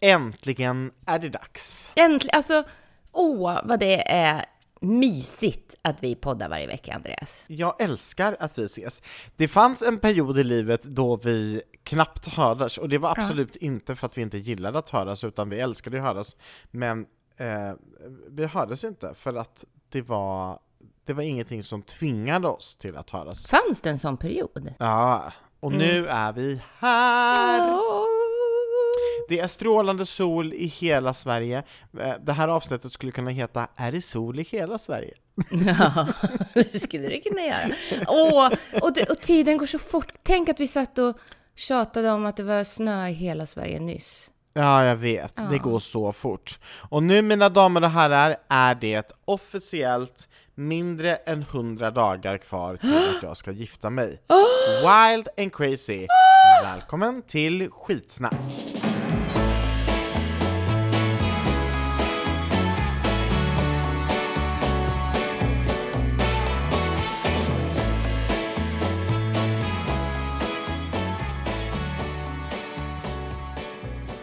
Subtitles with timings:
[0.00, 1.92] Äntligen är det dags!
[1.94, 2.64] Äntligen, alltså,
[3.12, 4.44] åh vad det är
[4.80, 7.44] mysigt att vi poddar varje vecka, Andreas.
[7.48, 9.02] Jag älskar att vi ses.
[9.36, 13.66] Det fanns en period i livet då vi knappt hördes, och det var absolut ja.
[13.66, 16.36] inte för att vi inte gillade att höras, utan vi älskade att höras.
[16.70, 17.06] Men
[17.36, 17.72] eh,
[18.28, 20.58] vi hördes inte för att det var,
[21.04, 23.46] det var ingenting som tvingade oss till att höras.
[23.46, 24.74] Fanns det en sån period?
[24.78, 25.86] Ja, och mm.
[25.86, 27.74] nu är vi här!
[27.74, 28.07] Oh.
[29.28, 31.62] Det är strålande sol i hela Sverige.
[32.00, 35.14] Eh, det här avsnittet skulle kunna heta Är det sol i hela Sverige?
[35.66, 36.08] Ja,
[36.54, 37.74] det skulle det kunna göra.
[38.08, 38.50] Åh,
[38.82, 40.12] och, det, och tiden går så fort.
[40.22, 41.18] Tänk att vi satt och
[41.56, 44.30] tjatade om att det var snö i hela Sverige nyss.
[44.54, 45.32] Ja, jag vet.
[45.36, 45.42] Ja.
[45.42, 46.58] Det går så fort.
[46.88, 52.96] Och nu, mina damer och herrar, är det officiellt mindre än 100 dagar kvar till
[52.96, 54.20] att jag ska gifta mig.
[54.82, 56.06] Wild and crazy!
[56.64, 58.34] Välkommen till Skitsnack!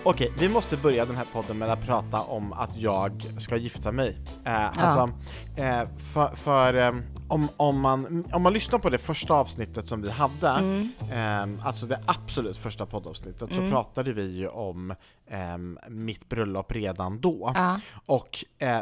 [0.07, 3.91] Okej, vi måste börja den här podden med att prata om att jag ska gifta
[3.91, 4.17] mig.
[4.45, 4.71] Eh, ja.
[4.75, 5.13] Alltså,
[5.55, 5.81] eh,
[6.13, 6.91] för, för eh,
[7.27, 10.89] om, om, man, om man lyssnar på det första avsnittet som vi hade, mm.
[11.11, 13.55] eh, alltså det absolut första poddavsnittet, mm.
[13.55, 14.91] så pratade vi ju om
[15.27, 15.57] eh,
[15.89, 17.51] mitt bröllop redan då.
[17.55, 17.79] Ja.
[18.05, 18.79] Och eh,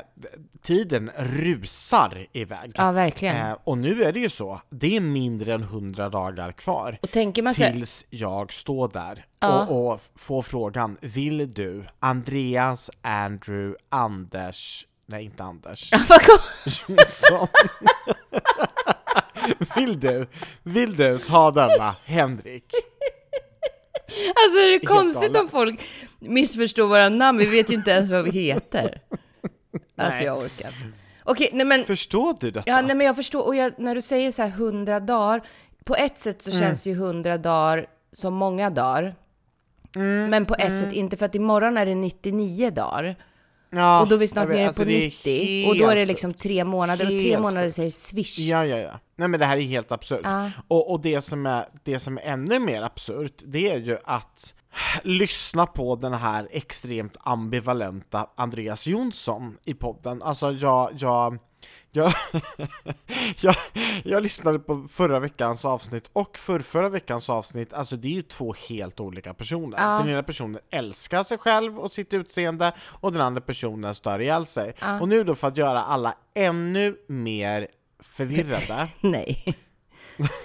[0.62, 2.72] tiden rusar iväg.
[2.76, 3.48] Ja, verkligen.
[3.48, 7.12] Eh, och nu är det ju så, det är mindre än hundra dagar kvar och
[7.12, 9.66] tänker man tills jag står där ja.
[9.66, 15.92] och, och får frågan, vill du Andreas, Andrew, Anders Nej, inte Anders.
[16.88, 17.48] Jonsson.
[19.76, 20.28] Vill du,
[20.64, 22.72] vill du ta denna, Henrik?
[24.28, 25.82] Alltså är det konstigt om folk
[26.20, 27.40] missförstår våra namn?
[27.40, 29.02] Vi vet ju inte ens vad vi heter.
[29.98, 30.26] Alltså nej.
[30.26, 30.74] jag orkar
[31.24, 31.86] Okej, nej men...
[31.86, 32.70] Förstår du detta?
[32.70, 33.46] Ja, nej men jag förstår.
[33.46, 35.42] Och jag, när du säger så här hundra dagar,
[35.84, 36.62] på ett sätt så mm.
[36.62, 39.16] känns ju hundra dagar som många dagar.
[39.96, 40.82] Mm, men på ett mm.
[40.82, 43.16] sätt inte, för att imorgon är det 99 dagar.
[43.76, 46.34] Ja, och då är vi snart nere alltså på 90 och då är det liksom
[46.34, 48.40] tre månader och tre månader säger swish.
[48.40, 49.00] Ja, ja, ja.
[49.16, 50.22] Nej men det här är helt absurt.
[50.24, 50.52] Ja.
[50.68, 54.54] Och, och det, som är, det som är ännu mer absurt, det är ju att
[55.04, 60.22] lyssna på den här extremt ambivalenta Andreas Jonsson i podden.
[60.22, 61.38] Alltså jag, jag
[61.96, 62.14] jag,
[63.42, 63.56] jag,
[64.04, 68.22] jag lyssnade på förra veckans avsnitt och för förra veckans avsnitt, alltså det är ju
[68.22, 69.78] två helt olika personer.
[69.78, 69.98] Ja.
[69.98, 74.46] Den ena personen älskar sig själv och sitt utseende och den andra personen stör ihjäl
[74.46, 74.74] sig.
[74.80, 75.02] Ja.
[75.02, 77.68] Och nu då för att göra alla ännu mer
[78.00, 79.46] förvirrade Nej.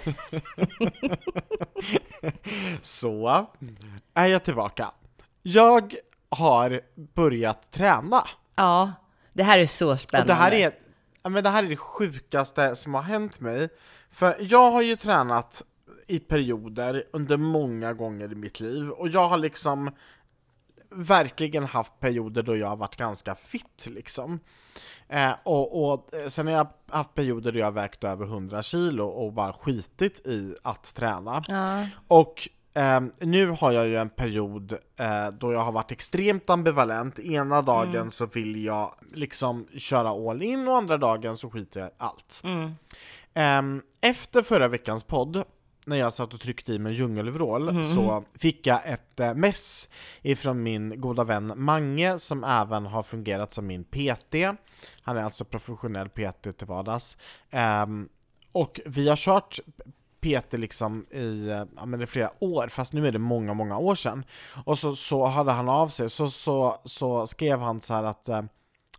[2.81, 3.47] så
[4.13, 4.91] är jag tillbaka.
[5.41, 5.95] Jag
[6.29, 6.81] har
[7.13, 8.27] börjat träna.
[8.55, 8.91] Ja,
[9.33, 10.33] det här är så spännande.
[10.33, 10.71] Och det här är
[11.23, 13.69] men det här är det sjukaste som har hänt mig.
[14.11, 15.63] För jag har ju tränat
[16.07, 19.91] i perioder under många gånger i mitt liv och jag har liksom
[20.89, 24.39] verkligen haft perioder då jag har varit ganska fit liksom.
[25.07, 29.05] Eh, och, och sen har jag haft perioder då jag har vägt över 100 kilo
[29.05, 31.43] och bara skitit i att träna.
[31.47, 31.87] Ja.
[32.07, 37.19] Och eh, nu har jag ju en period eh, då jag har varit extremt ambivalent.
[37.19, 38.11] Ena dagen mm.
[38.11, 42.41] så vill jag liksom köra all in och andra dagen så skiter jag i allt.
[42.43, 42.75] Mm.
[43.33, 45.43] Eh, efter förra veckans podd
[45.85, 47.83] när jag satt och tryckte i mig djungelvrål mm.
[47.83, 49.89] så fick jag ett eh, mess
[50.21, 54.35] ifrån min goda vän Mange som även har fungerat som min PT.
[55.01, 57.17] Han är alltså professionell PT till vardags.
[57.83, 58.09] Um,
[58.51, 59.59] och vi har kört
[60.21, 63.95] PT liksom i, ja, men i flera år, fast nu är det många, många år
[63.95, 64.23] sedan.
[64.65, 68.41] Och så, så hade han av sig, så, så, så skrev han så att eh,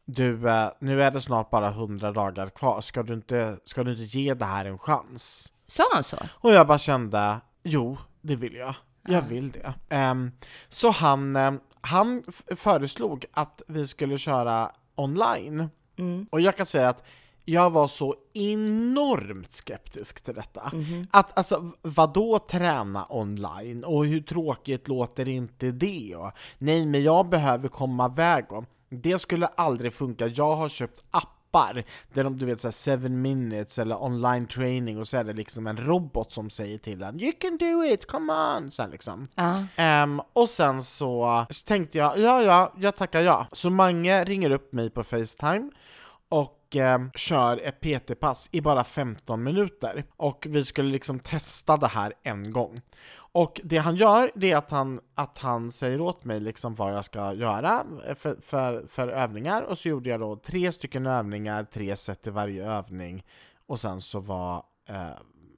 [0.05, 3.91] du, eh, nu är det snart bara hundra dagar kvar, ska du, inte, ska du
[3.91, 5.53] inte ge det här en chans?
[5.67, 6.17] Sa han så?
[6.31, 8.75] Och jag bara kände, jo, det vill jag.
[9.07, 9.97] Jag vill det.
[10.11, 10.33] Um,
[10.69, 12.23] så han, um, han
[12.57, 15.69] föreslog att vi skulle köra online.
[15.99, 16.27] Mm.
[16.31, 17.05] Och jag kan säga att
[17.45, 20.71] jag var så enormt skeptisk till detta.
[20.73, 21.07] Mm -hmm.
[21.11, 23.85] Att alltså, vadå träna online?
[23.85, 26.17] Och hur tråkigt låter inte det?
[26.17, 28.53] Och, nej, men jag behöver komma iväg.
[28.53, 30.27] Och, det skulle aldrig funka.
[30.27, 35.09] Jag har köpt appar där de, du vet såhär 7 minutes eller online training och
[35.09, 38.33] så är det liksom en robot som säger till en You can do it, come
[38.33, 38.71] on!
[38.71, 39.29] Så liksom.
[39.41, 40.03] Uh.
[40.03, 43.47] Um, och sen så tänkte jag, ja ja, jag tackar ja.
[43.53, 45.71] Så Mange ringer upp mig på Facetime
[46.31, 50.05] och eh, kör ett PT-pass i bara 15 minuter.
[50.17, 52.81] Och vi skulle liksom testa det här en gång.
[53.33, 56.95] Och det han gör, det är att han, att han säger åt mig liksom vad
[56.95, 57.87] jag ska göra
[58.17, 62.31] för, för, för övningar, och så gjorde jag då tre stycken övningar, tre set i
[62.31, 63.25] varje övning,
[63.67, 65.11] och sen så var eh,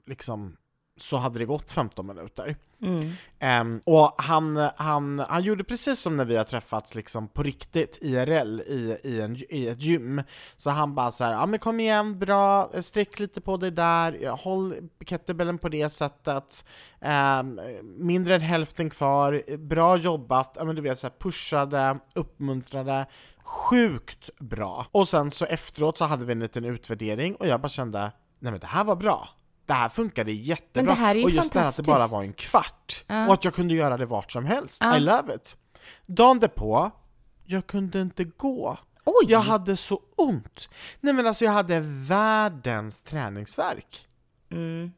[0.05, 0.57] liksom
[1.03, 2.55] så hade det gått 15 minuter.
[3.61, 7.97] Um, och han, han, han gjorde precis som när vi har träffats liksom på riktigt
[8.01, 10.21] IRL i, i, en, i ett gym.
[10.57, 14.29] Så han bara så här, ja men kom igen, bra, sträck lite på dig där,
[14.29, 16.65] håll kettlebellen på det sättet,
[17.39, 23.05] um, mindre än hälften kvar, bra jobbat, ja men du vet så här, pushade, uppmuntrade,
[23.43, 24.87] sjukt bra.
[24.91, 28.51] Och sen så efteråt så hade vi en liten utvärdering och jag bara kände, nej
[28.51, 29.29] men det här var bra
[29.65, 30.83] det här funkade jättebra.
[30.83, 33.03] Men det här är ju och just det här att det bara var en kvart.
[33.07, 33.27] Ja.
[33.27, 34.81] Och att jag kunde göra det vart som helst.
[34.83, 34.97] Ja.
[34.97, 35.57] I love it.
[36.07, 36.91] Dagen därpå,
[37.43, 38.77] jag kunde inte gå.
[39.05, 39.25] Oj.
[39.27, 40.69] Jag hade så ont.
[41.01, 44.07] Nej men alltså jag hade världens träningsverk.
[44.51, 44.91] Mm.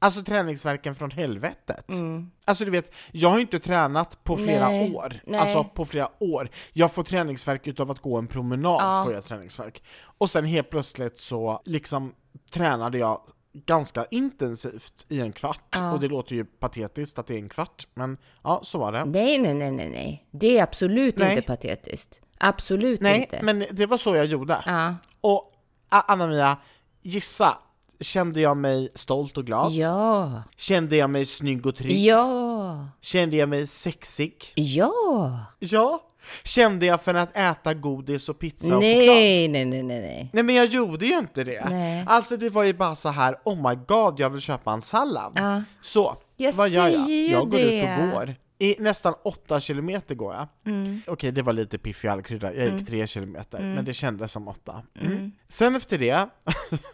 [0.00, 1.90] Alltså träningsverken från helvetet.
[1.90, 2.30] Mm.
[2.44, 4.94] Alltså du vet, jag har ju inte tränat på flera Nej.
[4.94, 5.20] år.
[5.26, 5.40] Nej.
[5.40, 6.50] Alltså på flera år.
[6.72, 9.04] Jag får träningsverk utav att gå en promenad, ja.
[9.04, 9.82] får jag träningsverk.
[10.00, 12.14] Och sen helt plötsligt så liksom
[12.52, 13.20] tränade jag
[13.52, 15.92] ganska intensivt i en kvart, ja.
[15.92, 19.04] och det låter ju patetiskt att det är en kvart, men ja, så var det.
[19.04, 20.26] Nej, nej, nej, nej, nej.
[20.30, 21.30] Det är absolut nej.
[21.30, 22.20] inte patetiskt.
[22.38, 23.42] Absolut nej, inte.
[23.42, 24.62] men det var så jag gjorde.
[24.66, 24.94] Ja.
[25.20, 25.52] Och
[25.88, 26.56] Anna-Mia,
[27.02, 27.58] gissa,
[28.00, 29.72] Kände jag mig stolt och glad?
[29.72, 30.42] Ja.
[30.56, 32.04] Kände jag mig snygg och trygg?
[32.04, 32.86] Ja.
[33.00, 34.52] Kände jag mig sexig?
[34.54, 35.40] Ja.
[35.58, 36.04] Ja.
[36.44, 39.16] Kände jag för att äta godis och pizza och nej, choklad?
[39.16, 40.30] Nej, nej, nej, nej.
[40.32, 41.66] Nej men jag gjorde ju inte det.
[41.70, 42.04] Nej.
[42.06, 45.32] Alltså det var ju bara så här, oh my god, jag vill köpa en sallad.
[45.34, 45.62] Ja.
[45.80, 47.10] Så, jag vad gör jag?
[47.10, 47.82] Jag går det.
[47.82, 48.36] ut och går.
[48.60, 50.48] I nästan åtta kilometer går jag.
[50.66, 51.00] Mm.
[51.06, 52.54] Okej, det var lite piffig allkrydda.
[52.54, 52.84] Jag gick mm.
[52.84, 53.72] tre kilometer, mm.
[53.72, 54.82] men det kändes som åtta.
[55.00, 55.12] Mm.
[55.12, 55.32] mm.
[55.48, 56.28] Sen efter det,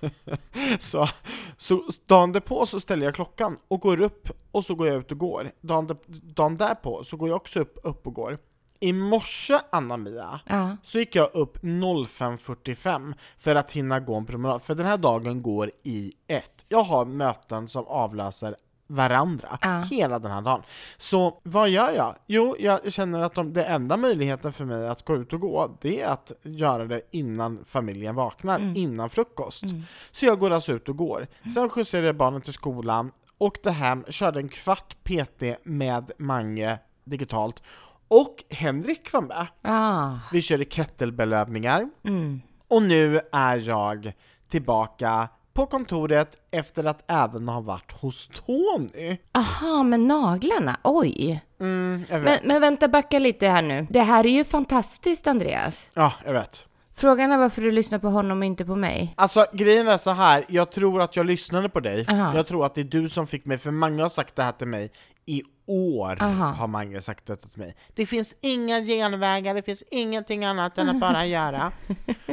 [0.79, 1.09] så,
[1.57, 5.13] så dagen därpå så ställer jag klockan och går upp, och så går jag ut
[5.13, 5.53] och går.
[5.61, 8.39] Dagen, dagen därpå så går jag också upp, upp och går.
[8.85, 10.77] I morse, Anna-Mia, ja.
[10.83, 15.43] så gick jag upp 05.45 för att hinna gå en promenad, för den här dagen
[15.43, 16.67] går i ett.
[16.69, 19.81] Jag har möten som avlöser varandra ja.
[19.81, 20.63] hela den här dagen.
[20.97, 22.15] Så vad gör jag?
[22.27, 25.79] Jo, jag känner att de, det enda möjligheten för mig att gå ut och gå,
[25.81, 28.77] det är att göra det innan familjen vaknar, mm.
[28.77, 29.63] innan frukost.
[29.63, 29.83] Mm.
[30.13, 31.27] Så jag går alltså ut och går.
[31.55, 37.63] Sen skjutsade jag barnen till skolan, åkte hem, körde en kvart PT med Mange digitalt,
[38.09, 39.47] och Henrik var med.
[39.63, 40.19] Ah.
[40.33, 42.41] Vi körde kettlebellövningar, mm.
[42.69, 44.13] och nu är jag
[44.49, 49.17] tillbaka på kontoret efter att även ha varit hos Tony.
[49.33, 51.45] Aha, med naglarna, oj!
[51.61, 52.25] Mm, jag vet.
[52.43, 53.87] Men, men vänta, backa lite här nu.
[53.91, 55.91] Det här är ju fantastiskt, Andreas.
[55.95, 56.67] Ja, jag vet.
[56.97, 59.15] Frågan är varför du lyssnar på honom och inte på mig.
[59.17, 60.45] Alltså grejen är så här.
[60.49, 62.37] jag tror att jag lyssnade på dig, Aha.
[62.37, 64.53] jag tror att det är du som fick mig, för många har sagt det här
[64.53, 64.91] till mig
[65.27, 66.45] i år Aha.
[66.45, 67.77] har Mange sagt detta till mig.
[67.95, 71.73] Det finns inga genvägar, det finns ingenting annat än att bara göra.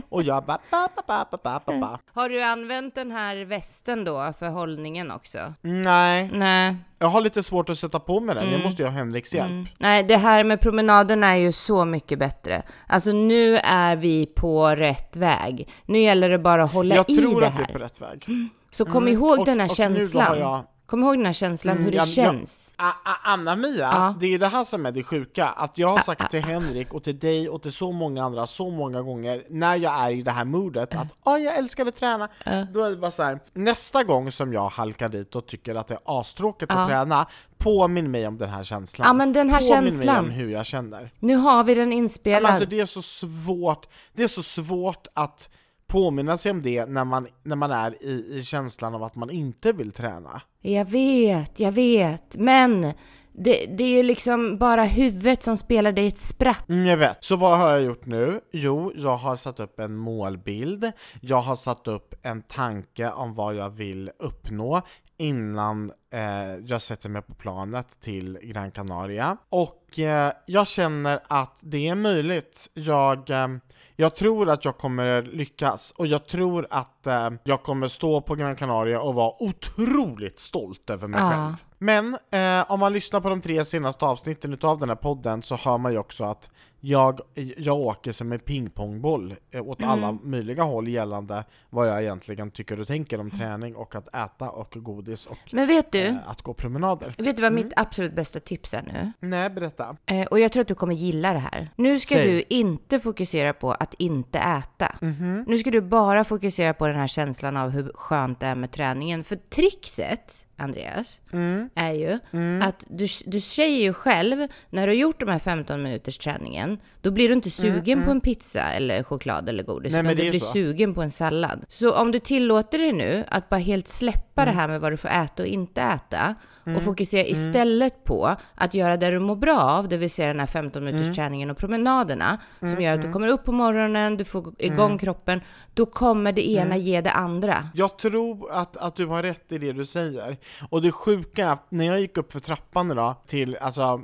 [0.10, 2.00] Och jag bara ba, ba, ba, ba, ba, ba, ba.
[2.14, 5.54] Har du använt den här västen då för hållningen också?
[5.62, 6.30] Nej.
[6.34, 6.76] Nej.
[7.00, 8.54] Jag har lite svårt att sätta på mig den, mm.
[8.54, 9.52] jag måste ju ha Henriks hjälp.
[9.52, 9.68] Mm.
[9.78, 12.64] Nej, det här med promenaden är ju så mycket bättre.
[12.88, 15.70] Alltså nu är vi på rätt väg.
[15.86, 17.28] Nu gäller det bara att hålla jag i det här.
[17.28, 18.28] Jag tror att vi är på rätt väg.
[18.72, 19.14] Så kom mm.
[19.14, 20.36] ihåg och, den här och känslan.
[20.36, 22.76] Nu jag Kom ihåg den här känslan, mm, hur det jag, känns.
[23.24, 24.16] Anna-Mia, ja.
[24.20, 27.04] det är det här som är det sjuka, att jag har sagt till Henrik och
[27.04, 30.32] till dig och till så många andra så många gånger när jag är i det
[30.32, 32.30] här modet att ah, jag älskar att träna,
[32.74, 35.88] då är det bara så här, nästa gång som jag halkar dit och tycker att
[35.88, 37.28] det är astråkigt att träna,
[37.58, 39.08] påminn mig om den här känslan.
[39.08, 40.26] Ja men den här påminn känslan.
[40.26, 41.12] mig om hur jag känner.
[41.20, 42.52] Nu har vi den inspelad.
[42.52, 45.50] alltså det är så svårt, det är så svårt att
[45.92, 49.30] påminna sig om det när man, när man är i, i känslan av att man
[49.30, 50.42] inte vill träna.
[50.62, 52.94] Jag vet, jag vet, men
[53.34, 56.70] det, det är ju liksom bara huvudet som spelar dig ett spratt.
[56.70, 57.24] Mm, jag vet.
[57.24, 58.42] Så vad har jag gjort nu?
[58.52, 63.56] Jo, jag har satt upp en målbild, jag har satt upp en tanke om vad
[63.56, 64.82] jag vill uppnå
[65.22, 69.38] innan eh, jag sätter mig på planet till Gran Canaria.
[69.50, 72.70] Och eh, jag känner att det är möjligt.
[72.74, 73.48] Jag, eh,
[73.96, 78.36] jag tror att jag kommer lyckas och jag tror att eh, jag kommer stå på
[78.36, 81.30] Gran Canaria och vara otroligt stolt över mig ja.
[81.30, 81.56] själv.
[81.78, 85.56] Men eh, om man lyssnar på de tre senaste avsnitten utav den här podden så
[85.56, 86.50] hör man ju också att
[86.84, 87.20] jag,
[87.58, 89.90] jag åker som en pingpongboll eh, åt Mm.
[89.92, 94.50] alla möjliga håll gällande vad jag egentligen tycker och tänker om träning och att äta
[94.50, 97.14] och godis och Men vet du, eh, att gå promenader.
[97.18, 99.12] vet du vad mitt absolut bästa tips är nu?
[99.20, 99.96] Nej, berätta.
[100.06, 101.70] Eh, och jag tror att du kommer gilla det här.
[101.76, 102.32] Nu ska Säg.
[102.32, 104.96] du inte fokusera på att inte äta.
[105.02, 105.44] Mhm.
[105.48, 108.72] Nu ska du bara fokusera på den här känslan av hur skönt det är med
[108.72, 109.24] träningen.
[109.24, 111.70] För trixet, Andreas, Mm.
[111.76, 112.20] är ju
[112.64, 116.78] att du, du säger ju själv, när du har gjort de här 15 minuters träningen,
[117.02, 120.26] då blir du inte sugen på en pizza eller choklad eller godis, Mm, Nej, utan
[120.26, 120.46] du blir så.
[120.54, 121.66] sugen på en sallad.
[121.70, 124.56] Så om du tillåter dig nu att bara helt släppa Mm.
[124.56, 126.36] det här med vad du får äta och inte äta,
[126.76, 130.40] och fokusera istället på att göra det du mår bra av, det vill säga den
[130.40, 131.16] här 15 minuters Mm.
[131.16, 134.98] träningen och promenaderna, som gör att du kommer upp på morgonen, du får igång Mm.
[134.98, 135.42] kroppen,
[135.74, 137.70] då kommer det ena ge det andra.
[137.74, 140.38] Jag tror att, att du har rätt i det du säger.
[140.70, 144.02] Och det sjuka är att när jag gick upp för trappan idag till alltså,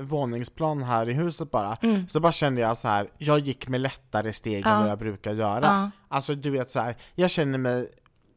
[0.00, 1.76] våningsplan här i huset bara,
[2.08, 3.08] så bara kände jag så här.
[3.18, 4.80] jag gick med lättare steg än Ja.
[4.80, 5.60] vad jag brukar göra.
[5.66, 5.90] Ja.
[6.08, 7.88] Alltså du vet så här, jag känner mig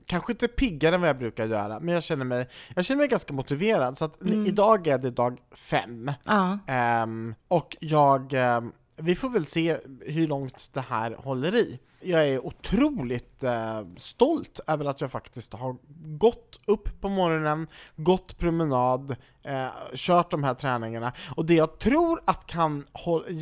[0.09, 3.07] Kanske inte piggare än vad jag brukar göra, men jag känner mig, jag känner mig
[3.07, 3.97] ganska motiverad.
[3.97, 6.11] Så att idag är det dag fem.
[6.25, 6.59] Ja.
[6.67, 11.79] Ehm, och jag, ehm, vi får väl se hur långt det här håller i.
[12.01, 15.75] Jag är otroligt eh, stolt över att jag faktiskt har
[16.17, 21.13] gått upp på morgonen, gått promenad, eh, kört de här träningarna.
[21.35, 22.85] Och det jag tror att kan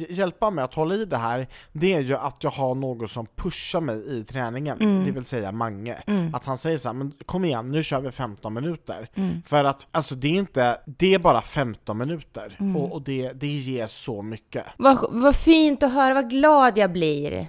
[0.09, 3.27] hjälpa mig att hålla i det här, det är ju att jag har någon som
[3.35, 5.97] pushar mig i träningen, det vill säga Mange.
[6.33, 9.09] Att han säger så här, men kom igen, nu kör vi 15 minuter.
[9.45, 13.47] För att, alltså det är inte, det är bara 15 minuter, och, och det, det
[13.47, 14.65] ger så mycket.
[14.77, 17.47] Vad, vad fint att höra, vad glad jag blir.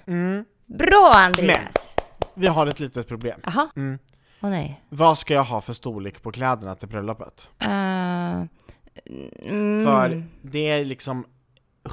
[0.69, 1.95] Bra Andreas!
[2.33, 3.39] Vi har ett litet problem.
[3.43, 3.69] Jaha.
[3.75, 3.99] Mm.
[4.41, 4.81] Åh nej.
[4.89, 7.49] Vad ska jag ha för storlek på kläderna till bröllopet?
[7.63, 7.69] Uh,
[9.49, 11.25] mm, För det är liksom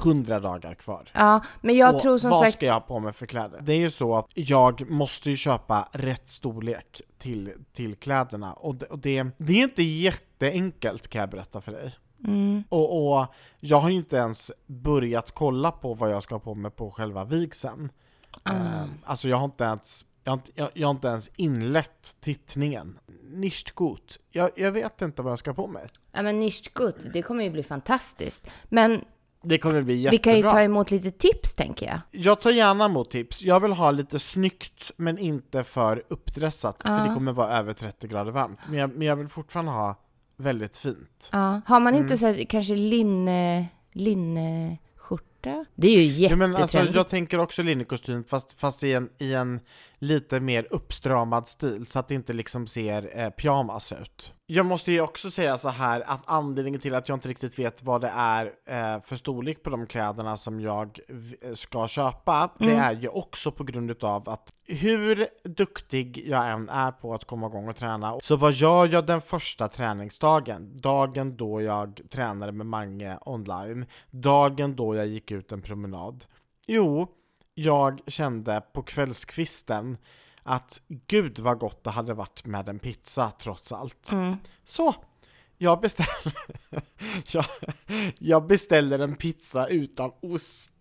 [0.04, 1.11] 100 dagar kvar.
[1.12, 2.56] Ja, men jag Och tror som vad sagt...
[2.56, 3.61] ska jag ha på mig för kläder?
[3.62, 8.75] Det är ju så att jag måste ju köpa rätt storlek till, till kläderna och,
[8.75, 11.95] det, och det, det är inte jätteenkelt kan jag berätta för dig.
[12.25, 13.26] Mm, Och, och
[13.61, 16.90] jag har ju inte ens börjat kolla på vad jag ska ha på mig på
[16.90, 17.90] själva vigseln.
[18.43, 18.52] Ah.
[18.52, 22.16] Eh, alltså jag har inte ens jag har inte, jag, jag har inte ens inlett
[22.21, 22.99] tittningen.
[23.31, 24.19] Nicht gut.
[24.31, 25.87] Jag, jag vet inte vad jag ska på mig.
[26.12, 28.50] ja men nicht gut, det kommer ju bli fantastiskt.
[28.69, 29.05] Men
[29.43, 30.11] Det kommer bli jättebra.
[30.11, 32.00] vi kan ju ta emot lite tips tänker jag.
[32.11, 33.43] Jag tar gärna emot tips.
[33.43, 37.05] Jag vill ha lite snyggt men inte för uppdressat, för Ja.
[37.09, 38.61] det kommer vara över 30 grader varmt.
[38.69, 39.95] Men jag, men jag vill fortfarande ha
[40.37, 41.31] väldigt fint.
[41.33, 41.61] Ja.
[41.66, 42.02] Har man Mm.
[42.05, 43.66] inte så här, kanske linne,
[45.45, 45.64] linneskjorta?
[45.75, 46.97] Det är ju Ja, men alltså, jättetrendigt.
[46.97, 49.61] jag tänker också linnekostym fast, fast i, en, i en
[49.99, 54.33] lite mer uppstramad stil så att det inte liksom ser eh, pyjamas ut.
[54.47, 57.83] Jag måste ju också säga så här att anledningen till att jag inte riktigt vet
[57.83, 62.73] vad det är eh, för storlek på de kläderna som jag v- ska köpa, det
[62.75, 67.47] är ju också på grund utav att hur duktig jag än är på att komma
[67.47, 70.79] igång och träna, så vad gör jag den första träningsdagen?
[70.81, 76.25] Dagen då jag tränade med Mange online, dagen då jag gick ut en promenad.
[76.67, 77.09] Jo,
[77.59, 79.97] jag kände på kvällskvisten
[80.43, 84.13] att gud vad gott det hade varit med en pizza trots allt.
[84.13, 84.37] Mm.
[84.65, 84.95] Så,
[85.59, 86.35] jag beställer,
[87.33, 87.45] jag,
[88.19, 90.73] jag beställer en pizza utan ost.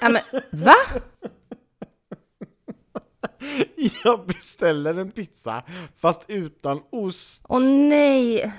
[0.00, 0.74] Ja, men, va?
[4.04, 5.62] Jag beställer en pizza
[5.96, 7.44] fast utan ost.
[7.48, 8.52] Åh nej!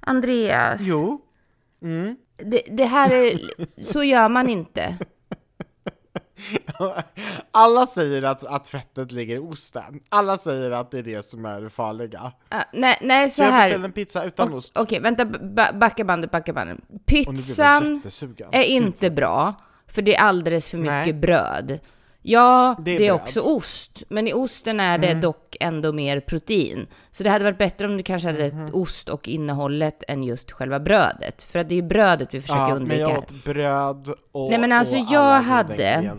[0.00, 1.20] Andreas, Jo.
[1.82, 2.16] Mm.
[2.36, 3.40] det, det här är...
[3.82, 4.98] Så gör man inte.
[7.50, 10.00] Alla säger att, att fettet ligger i osten.
[10.08, 12.32] Alla säger att det är det som är det farliga.
[12.48, 13.64] Ah, nej, nej, så Så jag här.
[13.66, 14.78] beställer en pizza utan O- ost.
[14.78, 16.78] Okej, vänta, ba- backa bandet, backa bandet.
[17.06, 18.02] Pizzan
[18.52, 19.54] är inte bra,
[19.88, 21.12] för det är alldeles för mycket Nej.
[21.12, 21.78] bröd.
[22.26, 23.20] Ja, det Det är, är bröd.
[23.22, 26.86] också ost, men i osten är det dock ändå mer protein.
[27.10, 30.50] Så det hade varit bättre om du kanske hade ett ost och innehållet än just
[30.52, 31.42] själva brödet.
[31.42, 33.00] För att det är ju brödet vi försöker ja, men undvika.
[33.00, 33.18] jag här.
[33.18, 36.12] åt bröd och Nej, men alltså, jag hade-.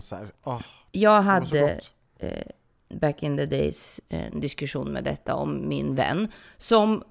[0.43, 1.79] Åh, Jag det hade
[2.19, 3.01] gott.
[3.01, 7.03] back in the days en diskussion med detta om min vän som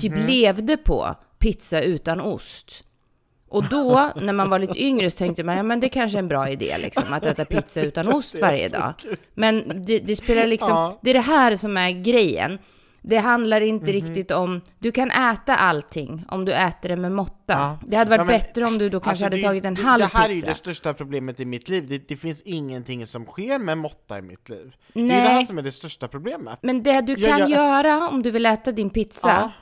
[0.00, 0.26] typ Mhm.
[0.26, 2.84] levde på pizza utan ost.
[3.50, 6.22] Och då, när man var lite yngre, så tänkte man ja, men det kanske är
[6.22, 8.92] en bra idé liksom, att äta pizza utan ost varje dag.
[9.34, 10.98] Men det, det spelar liksom, Ja.
[11.02, 12.58] det är det här som är grejen.
[13.02, 13.92] Det handlar inte Mhm.
[13.92, 17.32] riktigt om, du kan äta allting om du äter det med måtta.
[17.52, 17.78] Ja.
[17.86, 19.74] Det hade varit Ja, men- bättre om du då kanske Alltså, hade det- tagit en
[19.74, 20.48] det, halv Det här är ju pizza.
[20.48, 21.86] det största problemet i mitt liv.
[21.88, 24.74] Det, det finns ingenting som sker med måtta i mitt liv.
[24.92, 25.20] Det är det Nej.
[25.20, 26.58] här som är det största problemet.
[26.62, 29.52] Men det du Jag- kan jag- göra om du vill äta din pizza.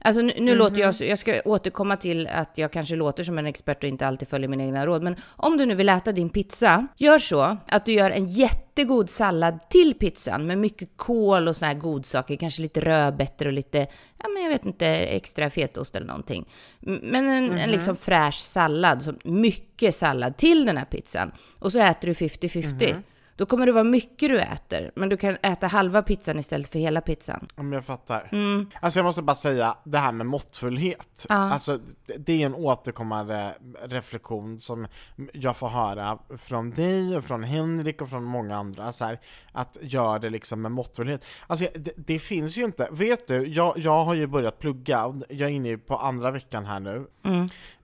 [0.00, 3.38] Alltså nu, nu låter jag så, jag ska återkomma till att jag kanske låter som
[3.38, 5.02] en expert och inte alltid följer mina egna råd.
[5.02, 9.10] Men om du nu vill äta din pizza, gör så att du gör en jättegod
[9.10, 13.78] sallad till pizzan med mycket kål och såna här godsaker, kanske lite rödbetor och lite,
[14.22, 16.48] ja men jag vet inte, extra fetaost eller någonting.
[16.80, 21.32] Men en, en liksom fräsch sallad, mycket sallad till den här pizzan.
[21.58, 22.96] Och så äter du 50-50.
[23.38, 26.78] Då kommer det vara mycket du äter, men du kan äta halva pizzan istället för
[26.78, 27.46] hela pizzan.
[27.56, 28.30] Om jag fattar.
[28.80, 31.26] Alltså jag måste bara säga, det här med måttfullhet.
[31.28, 31.34] Ja.
[31.34, 31.78] Alltså
[32.16, 34.86] det- är en återkommande reflektion som
[35.32, 38.92] jag får höra från dig och från Henrik och från många andra.
[38.92, 39.20] Så här,
[39.52, 41.24] att gör det liksom med måttfullhet.
[41.46, 42.88] Alltså det, det finns ju inte.
[42.90, 46.64] Vet du, jag, jag har ju börjat plugga, och jag är inne på andra veckan
[46.66, 47.06] här nu.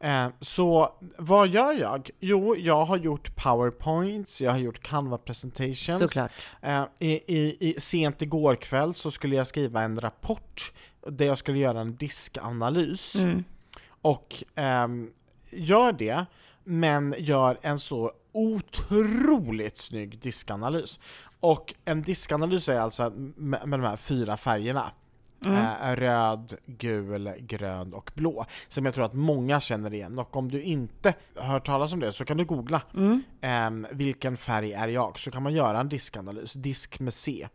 [0.00, 2.10] Eh, så vad gör jag?
[2.20, 5.18] Jo, jag har gjort powerpoints, jag har gjort Canva
[5.50, 5.98] presentations.
[5.98, 6.32] Såklart.
[6.62, 10.72] Eh, i, i, i, sent igår kväll så skulle jag skriva en rapport
[11.06, 13.14] där jag skulle göra en diskanalys.
[13.14, 13.44] Mm.
[13.86, 15.10] Och ehm,
[15.50, 16.26] gör det,
[16.64, 21.00] men gör en så otroligt snygg diskanalys.
[21.40, 24.92] Och en diskanalys är alltså med, med de här fyra färgerna.
[25.46, 28.46] Eh, röd, gul, grön och blå.
[28.68, 30.18] Som jag tror att många känner igen.
[30.18, 32.82] Och om du inte har hört talas om det så kan du googla
[33.40, 35.18] ehm, vilken färg är jag?
[35.18, 37.48] Så kan man göra en diskanalys, disk med C.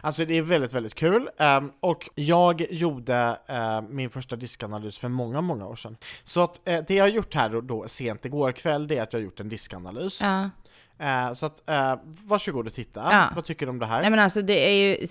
[0.00, 1.28] Alltså det är väldigt, väldigt kul.
[1.38, 5.96] Ehm, och jag gjorde eh, min första diskanalys för många, många år sedan.
[6.24, 9.02] Så att eh, det jag har gjort här då, då sent igår kväll, det är
[9.02, 10.20] att jag har gjort en diskanalys.
[10.20, 10.50] Ja.
[10.98, 11.94] Eh, så att, eh,
[12.26, 13.08] varsågod och titta.
[13.10, 13.28] Ja.
[13.34, 14.00] Vad tycker du om det här?
[14.00, 15.06] Nej men alltså det är ju,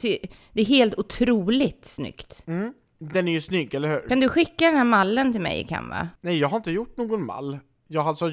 [0.53, 2.43] det är helt otroligt snyggt.
[2.47, 2.73] Mm.
[2.99, 4.09] Den är ju snygg, eller hur?
[4.09, 6.09] Kan du skicka den här mallen till mig i Canva?
[6.21, 7.59] Nej, jag har inte gjort någon mall.
[7.87, 8.31] Jag har alltså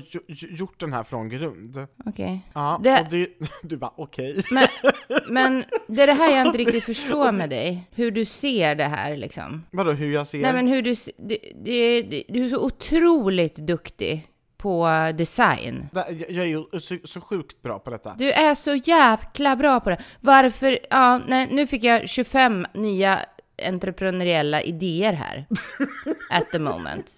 [0.59, 1.87] gjort den här från grund.
[2.07, 2.41] Okej.
[2.55, 3.29] Ja, Det- och det,
[3.63, 4.37] du bara okej.
[4.51, 4.67] Men,
[5.29, 7.89] men det är det här jag inte riktigt förstår med dig.
[7.91, 9.63] Hur du ser det här liksom.
[9.71, 10.43] Vadå, hur jag ser?
[10.43, 14.27] Nej men hur du, du, du, du är så otroligt duktig
[14.63, 15.89] på design.
[16.29, 18.15] Jag är ju så, så sjukt bra på detta.
[18.19, 19.99] Du är så jäkla bra på det.
[20.21, 23.19] Varför, ja, nej, nu fick jag 25 nya
[23.63, 25.47] entreprenöriella idéer här.
[26.31, 27.13] At the moment.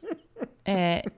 [0.65, 1.11] Eh,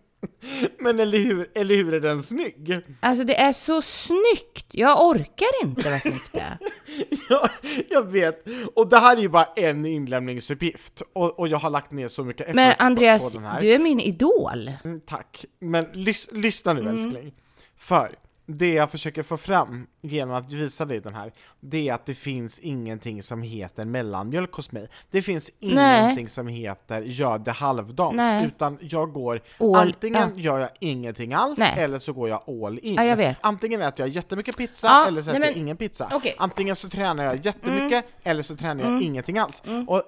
[0.79, 2.79] Men eller hur, eller hur är den snygg?
[3.01, 4.67] alltså det är så snyggt!
[4.71, 6.59] Jag orkar inte vad snyggt det är.
[7.29, 7.49] Ja,
[7.89, 8.45] jag vet.
[8.75, 11.03] Och det här är ju bara en inlämningsuppgift.
[11.15, 13.61] Och, och jag har lagt ner så mycket effort Men Andreas, på den här.
[13.61, 14.71] du är min idol.
[14.85, 15.45] Mm, tack.
[15.61, 16.85] Men lys, lyssna Mm.
[16.85, 17.35] nu älskling.
[17.77, 18.15] För
[18.47, 22.15] det jag försöker få fram genom att visa dig den här, det är att det
[22.15, 24.89] finns ingenting som heter mellanmjölk hos mig.
[25.11, 26.03] Det finns Nej.
[26.03, 28.47] ingenting som heter gör det halvdant, Nej.
[28.47, 31.75] utan jag går All- antingen gör jag ingenting alls Nej.
[31.79, 32.95] eller så går jag all in.
[32.95, 33.35] Ja, jag.
[33.41, 36.05] Antingen äter jag jättemycket pizza Ja, eller så nej, äter jag men- ingen pizza.
[36.07, 36.21] Mm.
[36.39, 39.63] Antingen så tränar jag jättemycket eller så tränar jag ingenting alls.
[39.87, 40.03] Och eh,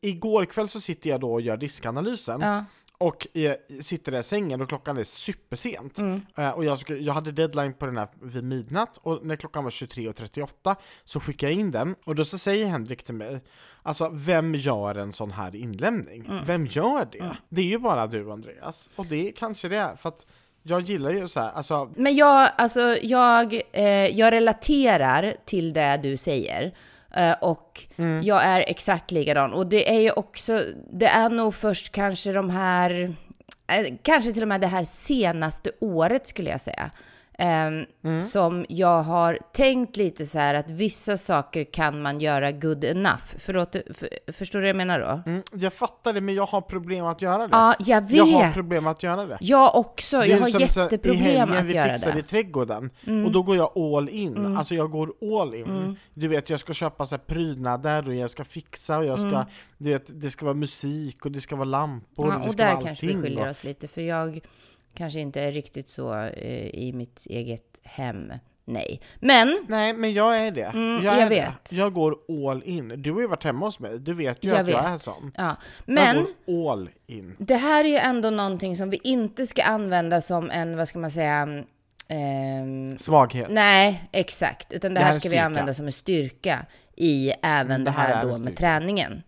[0.00, 2.64] igår kväll så sitter jag då och gör diskanalysen.
[2.98, 3.26] Och
[3.80, 5.98] sitter där i sängen och klockan är supersent.
[5.98, 6.20] Mm.
[6.36, 9.70] Eh, och jag, jag hade deadline på den här vid midnatt och när klockan var
[9.70, 13.40] 23.38 så skickade jag in den och då så säger Henrik till mig
[13.86, 16.26] Alltså vem gör en sån här inlämning?
[16.26, 16.44] Mm.
[16.44, 17.36] Vem gör det?
[17.48, 18.90] Det är ju bara du Andreas.
[18.96, 20.26] Och det kanske det är för att
[20.62, 23.84] jag gillar ju så här, alltså Men jag, alltså, jag, eh,
[24.18, 26.74] jag relaterar till det du säger
[27.40, 27.88] och och
[28.22, 29.52] jag är exakt likadan.
[29.52, 30.60] Och det är ju också,
[30.92, 33.14] det är nog först kanske de här,
[33.66, 36.90] eh, kanske till och med det här senaste året skulle jag säga
[37.38, 37.84] ehm,
[38.22, 43.22] Som jag har tänkt lite så här att vissa saker kan man göra good enough.
[43.38, 45.30] Förlåt, för, förstår du vad jag menar då?
[45.30, 47.48] mm, jag fattar det men jag har problem att göra det.
[47.56, 48.12] Ja, jag vet.
[48.12, 49.38] jag har problem att göra det.
[49.40, 50.18] Jag också.
[50.20, 52.20] Det Jag har som så här, jätteproblem I helgen att vi göra fixade det.
[52.20, 52.90] i trädgården,
[53.26, 54.56] och då går jag all in.
[54.56, 55.98] Alltså jag går all in.
[56.14, 59.44] Du vet, jag ska köpa så här prydnader och jag ska fixa och jag ska,
[59.78, 62.52] du vet, det ska vara musik och det ska vara lampor Ja, och det och
[62.52, 63.22] ska där vara kanske vi allting.
[63.24, 64.40] skiljer och- oss lite, för jag
[64.96, 68.32] kanske inte är riktigt så eh, i mitt eget hem.
[68.66, 69.00] Nej.
[69.20, 70.62] Men, Nej, men jag är det.
[70.64, 71.34] Mm, jag, är jag det.
[71.34, 71.72] vet.
[71.72, 72.16] Jag går
[72.50, 73.02] all in.
[73.02, 74.74] Du har ju varit hemma hos mig, du vet ju jag att vet.
[74.74, 75.32] jag är sån.
[75.36, 75.56] Ja.
[75.84, 76.26] Men, Jag
[76.56, 77.34] går all in.
[77.38, 80.98] det här är ju ändå någonting som vi inte ska använda som en, vad ska
[80.98, 81.64] man säga,
[82.08, 83.46] ehm, Svaghet.
[83.50, 84.72] Nej, exakt.
[84.72, 87.90] Utan det, Det här här är ska vi använda som en styrka i även det
[87.90, 89.22] det här då med träningen.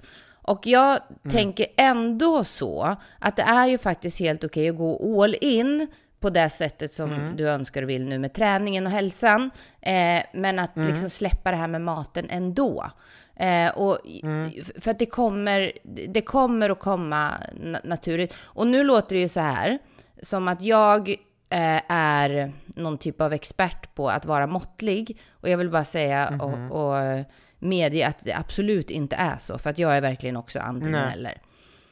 [0.46, 1.30] Och jag Mm.
[1.36, 5.86] tänker ändå så att det är ju faktiskt helt okej att gå all in
[6.20, 7.36] på det sättet som Mm.
[7.36, 9.50] du önskar och vill nu med träningen och hälsan.
[9.80, 10.88] Eh, men att Mm.
[10.88, 12.90] liksom släppa det här med maten ändå.
[13.36, 14.50] Eh, och, Mm.
[14.80, 15.72] För att det kommer,
[16.08, 17.32] det kommer att komma
[17.62, 18.34] na- naturligt.
[18.44, 19.78] Och nu låter det ju så här,
[20.22, 21.08] som att jag
[21.50, 25.18] eh, är någon typ av expert på att vara måttlig.
[25.30, 26.40] Och jag vill bara säga Mhm.
[26.72, 27.24] och, och
[27.68, 29.58] medge att det absolut inte är så.
[29.58, 31.12] För att jag är verkligen också antingen Nej.
[31.12, 31.40] eller.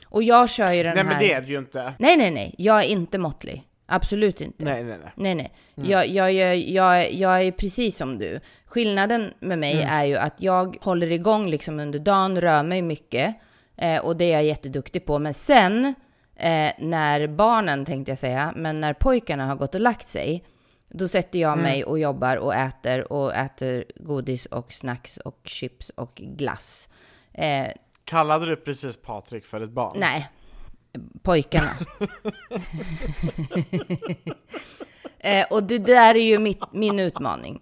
[0.04, 1.10] Och jag kör ju den Nej här...
[1.10, 1.94] men det är det ju inte.
[1.98, 2.54] Nej, nej, nej.
[2.58, 3.64] Jag är inte måttlig.
[3.87, 4.64] Absolut inte.
[4.64, 5.12] Nej, nej, nej.
[5.16, 5.52] Nej, nej.
[5.90, 8.40] Jag, jag, jag, jag, jag är precis som du.
[8.66, 13.34] Skillnaden med mig är ju att jag håller igång liksom under dagen, rör mig mycket.
[13.76, 15.18] Eh, och det är jag jätteduktig på.
[15.18, 15.94] Men sen,
[16.37, 20.44] eh, när barnen tänkte jag säga, men när pojkarna har gått och lagt sig,
[20.88, 25.90] då sätter jag mig och jobbar och äter och äter godis och snacks och chips
[25.94, 26.88] och glass.
[27.32, 27.68] Eh,
[28.04, 29.96] Kallade du precis Patrik för ett barn?
[29.96, 30.28] Nej,
[31.22, 31.70] pojkarna.
[35.18, 37.60] eh, och det där är ju mitt, min utmaning.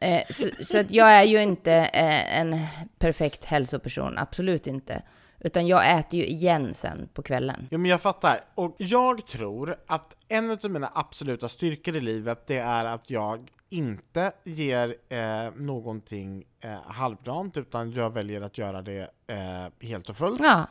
[0.00, 2.66] Eh, så, så att jag är ju inte eh, en
[2.98, 5.02] perfekt hälsoperson, absolut inte.
[5.46, 7.68] Utan jag äter ju igen sen på kvällen.
[7.70, 8.44] Jo men jag fattar.
[8.54, 13.50] Och jag tror att en av mina absoluta styrkor i livet, det är att jag
[13.68, 20.16] inte ger eh, någonting eh, halvdant, utan jag väljer att göra det eh, helt och
[20.16, 20.40] fullt.
[20.40, 20.66] Ja,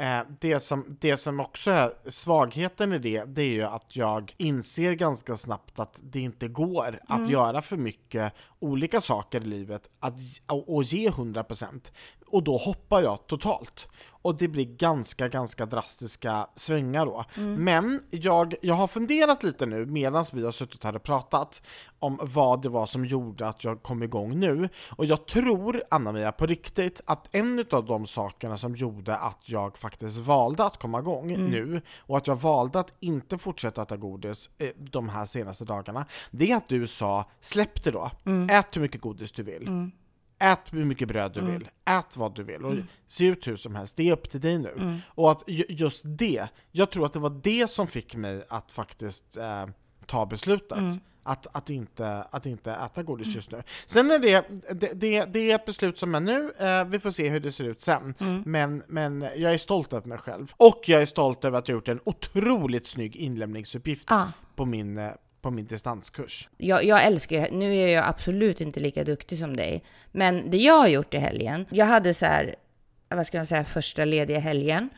[0.00, 4.34] Eh, det, som, det som också är svagheten i det, det är ju att jag
[4.36, 9.90] inser ganska snabbt att det inte går att göra för mycket olika saker i livet
[10.00, 10.14] att,
[10.46, 11.92] och, och ge 100%.
[12.26, 13.88] Och då hoppar jag totalt.
[14.22, 17.24] Och det blir ganska, ganska drastiska svängar då.
[17.56, 21.62] Men jag, jag har funderat lite nu medan vi har suttit här och pratat
[21.98, 24.68] om vad det var som gjorde att jag kom igång nu.
[24.88, 29.78] Och jag tror, Anna-Mia, på riktigt att en av de sakerna som gjorde att jag
[29.78, 34.50] faktiskt valde att komma igång nu och att jag valde att inte fortsätta äta godis
[34.58, 38.10] eh, de här senaste dagarna, det är att du sa släpp det då,
[38.50, 39.90] ät hur mycket godis du vill.
[40.40, 42.74] Ät hur mycket bröd du vill, ät vad du vill och
[43.06, 44.98] se ut hur som helst, det är upp till dig nu.
[45.06, 48.72] Och att ju- just det, jag tror att det var det som fick mig att
[48.72, 49.66] faktiskt eh,
[50.06, 50.78] ta beslutet.
[51.22, 53.62] Att, att, inte, att inte äta godis just nu.
[53.86, 57.10] Sen är det, det, det, det är ett beslut som är nu, eh, vi får
[57.10, 58.14] se hur det ser ut sen.
[58.44, 60.52] Men, men jag är stolt över mig själv.
[60.56, 64.28] Och jag är stolt över att jag gjort en otroligt snygg inlämningsuppgift Ja.
[64.56, 65.10] på, min, eh,
[65.42, 66.48] på min distanskurs.
[66.56, 67.50] jag, jag älskar.
[67.50, 69.84] Nu är jag absolut inte lika duktig som dig.
[70.12, 72.56] Men det jag har gjort i helgen, jag hade så här,
[73.08, 74.88] vad ska man säga, första lediga helgen.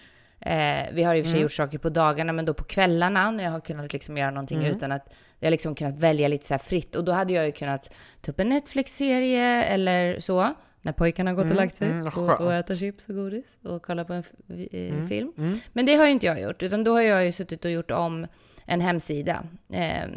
[0.40, 3.31] Eh, vi har i och för sig gjort saker på dagarna, men då på kvällarna
[3.31, 6.46] när jag har kunnat liksom göra någonting utan att jag har liksom kunnat välja lite
[6.46, 6.96] så här fritt.
[6.96, 11.37] Och då hade jag ju kunnat ta upp en Netflix-serie eller så, när pojkarna har
[11.37, 14.24] gått och lagt sig mm, och, och äta chips och godis och kolla på en
[14.48, 15.33] eh, film.
[15.72, 17.90] Men det har ju inte jag gjort, utan då har jag ju suttit och gjort
[17.90, 18.26] om
[18.66, 19.44] en hemsida.
[19.70, 20.09] Eh,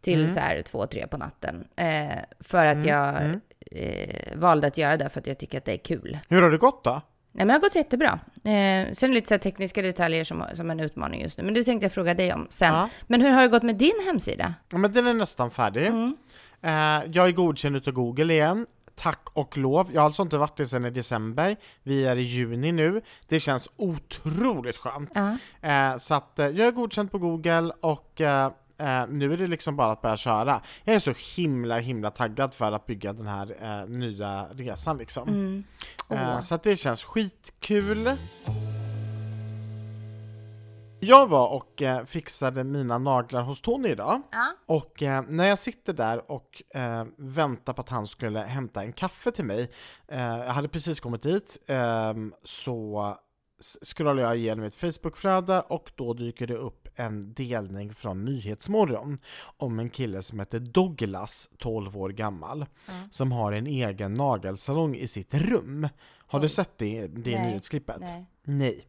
[0.00, 1.64] till så här två, tre på natten.
[1.76, 5.72] Eh, för att jag Eh, valde att göra det för att jag tycker att det
[5.72, 6.18] är kul.
[6.28, 6.90] Hur har det gått då?
[6.90, 7.00] Nej,
[7.32, 8.18] men det har gått jättebra.
[8.44, 11.84] Eh, sen lite så tekniska detaljer som, som en utmaning just nu, men det tänkte
[11.84, 12.74] jag fråga dig om sen.
[12.74, 12.88] Ja.
[13.06, 14.54] Men hur har det gått med din hemsida?
[14.72, 15.86] Ja, men den är nästan färdig.
[15.86, 16.16] Mm.
[16.62, 16.70] Eh,
[17.12, 18.66] jag är godkänd utav Google igen.
[18.96, 19.90] Tack och lov.
[19.92, 21.56] Jag har alltså inte varit det sedan i december.
[21.82, 23.02] Vi är i juni nu.
[23.28, 25.10] Det känns otroligt skönt.
[25.14, 25.36] Ja.
[25.70, 28.46] Eh, så att eh, jag är godkänd på Google och eh,
[28.78, 30.62] eh, nu är det liksom bara att börja köra.
[30.84, 35.28] Jag är så himla himla taggad för att bygga den här eh, nya resan liksom.
[35.28, 35.64] Mm.
[36.10, 36.40] Eh, Åh.
[36.40, 38.08] så att det känns skitkul.
[41.00, 44.22] Jag var och eh, fixade mina naglar hos Tony idag.
[44.32, 44.52] Ja.
[44.66, 48.92] Och eh, när jag sitter där och eh, väntar på att han skulle hämta en
[48.92, 49.70] kaffe till mig,
[50.08, 53.14] eh, jag hade precis kommit dit, eh, så
[53.82, 59.18] scrollar jag igenom mitt Facebookflöde och då dyker det upp en delning från Nyhetsmorgon
[59.56, 62.66] om en kille som heter Douglas, 12 år gammal,
[63.10, 65.88] som har en egen nagelsalong i sitt rum.
[66.18, 66.50] Har du Oj.
[66.50, 67.46] sett det, det Nej.
[67.46, 68.00] nyhetsklippet?
[68.00, 68.26] Nej.
[68.44, 68.84] Nej.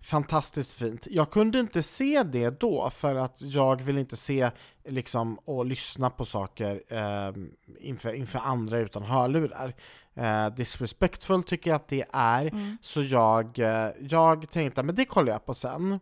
[0.00, 1.06] Fantastiskt fint.
[1.10, 4.50] Jag kunde inte se det då för att jag vill inte se
[4.84, 7.32] liksom och lyssna på saker eh,
[7.80, 9.74] inför, inför andra utan hörlurar.
[10.14, 15.32] Eh, disrespectful tycker jag att det är, så jag, eh, jag tänkte men det kollar
[15.32, 16.00] jag på sen.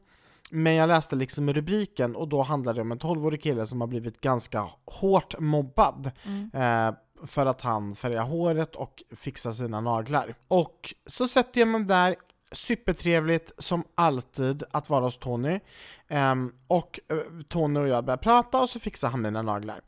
[0.50, 3.88] Men jag läste liksom rubriken och då handlade det om en 12-årig kille som har
[3.88, 6.11] blivit ganska hårt mobbad
[6.52, 6.90] eh,
[7.24, 10.35] för att han färgar håret och fixar sina naglar.
[10.48, 12.16] Och så sätter jag mig där,
[12.56, 15.60] supertrevligt som alltid att vara hos Tony.
[16.08, 19.80] Um, och uh, Tony och jag börjar prata och så fixar han mina naglar.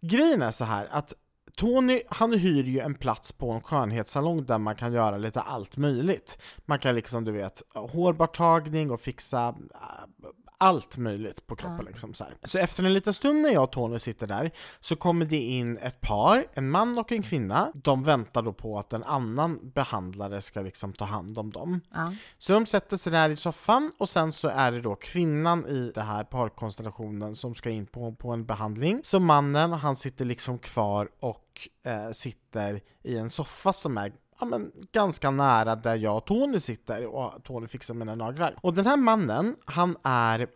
[0.00, 1.14] Grejen är så här att
[1.56, 5.76] Tony, han hyr ju en plats på en skönhetssalong där man kan göra lite allt
[5.76, 6.38] möjligt.
[6.66, 10.28] Man kan liksom, du vet, hårborttagning och fixa eh,
[10.60, 11.84] allt möjligt på kroppen.
[11.84, 12.34] Liksom så, här.
[12.42, 15.78] så efter en liten stund när jag och Tony sitter där så kommer det in
[15.78, 17.72] ett par, en man och en kvinna.
[17.74, 21.80] De väntar då på att en annan behandlare ska liksom ta hand om dem.
[21.92, 22.14] Ja.
[22.38, 25.92] Så de sätter sig där i soffan och sen så är det då kvinnan i
[25.94, 29.00] det här parkonstellationen som ska in på, på en behandling.
[29.04, 34.46] Så mannen, han sitter liksom kvar och eh, sitter i en soffa som är ja,
[34.46, 38.56] men, ganska nära där jag och Tony sitter och Tony fixar mina naglar.
[38.62, 40.48] Och den här mannen, han är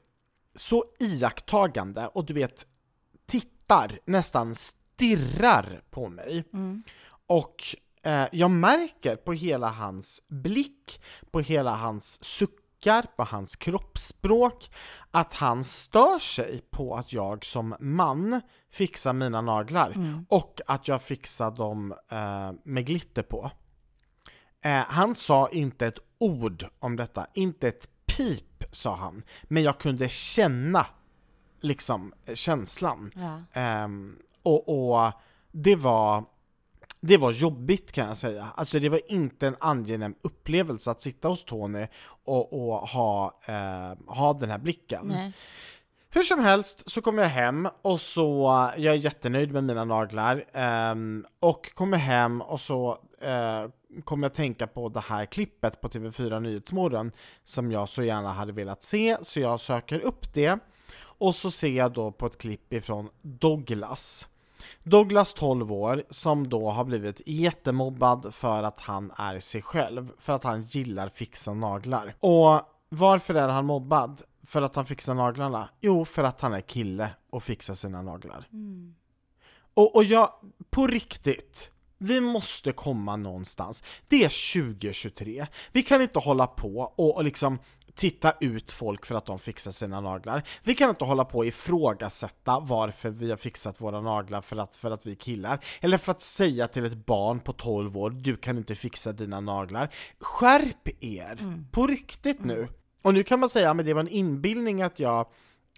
[0.54, 2.66] så iakttagande och du vet,
[3.26, 6.44] tittar, nästan stirrar på mig.
[7.26, 14.70] Och eh, jag märker på hela hans blick, på hela hans suckar, på hans kroppsspråk,
[15.10, 19.90] att han stör sig på att jag som man fixar mina naglar
[20.28, 23.50] och att jag fixar dem eh, med glitter på.
[24.64, 29.78] Eh, han sa inte ett ord om detta, inte ett pip sa han, men jag
[29.78, 30.86] kunde känna
[31.60, 33.10] liksom känslan.
[33.14, 33.60] Ja.
[33.60, 35.12] Ehm, och, och
[35.52, 36.24] det var
[37.00, 38.46] det var jobbigt kan jag säga.
[38.54, 41.86] Alltså det var inte en angenäm upplevelse att sitta hos Tony
[42.24, 45.06] och, och ha, eh, ha den här blicken.
[45.06, 45.32] Nej.
[46.14, 48.46] Hur som helst så kommer jag hem och så,
[48.76, 50.44] jag är jättenöjd med mina naglar
[50.92, 52.90] um, och kommer hem och så
[53.22, 57.12] uh, kommer jag tänka på det här klippet på TV4 Nyhetsmorgon
[57.44, 60.58] som jag så gärna hade velat se, så jag söker upp det
[60.96, 64.28] och så ser jag då på ett klipp ifrån Douglas.
[64.82, 70.32] Douglas 12 år som då har blivit jättemobbad för att han är sig själv, för
[70.32, 72.14] att han gillar fixa naglar.
[72.20, 74.22] Och varför är han mobbad?
[74.46, 75.68] För att han fixar naglarna?
[75.80, 78.48] Jo, för att han är kille och fixar sina naglar.
[79.74, 80.30] Och, och jag,
[80.70, 83.82] på riktigt, vi måste komma någonstans.
[84.08, 85.46] Det är 2023.
[85.72, 87.58] Vi kan inte hålla på och, och liksom
[87.94, 90.42] titta ut folk för att de fixar sina naglar.
[90.62, 94.76] Vi kan inte hålla på och ifrågasätta varför vi har fixat våra naglar för att,
[94.76, 95.64] för att vi killar.
[95.80, 99.40] Eller för att säga till ett barn på 12 år, du kan inte fixa dina
[99.40, 99.94] naglar.
[100.20, 101.64] Skärp er!
[101.72, 102.68] På riktigt nu!
[103.04, 105.26] Och nu kan man säga, men det var en inbildning att jag,